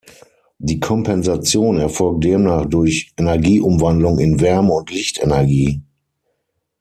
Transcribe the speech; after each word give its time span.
Die 0.57 0.79
Kompensation 0.79 1.77
erfolgt 1.77 2.23
demnach 2.23 2.65
durch 2.65 3.13
Energieumwandlung 3.17 4.17
in 4.17 4.39
Wärme- 4.41 4.73
und 4.73 4.89
Lichtenergie. 4.89 5.83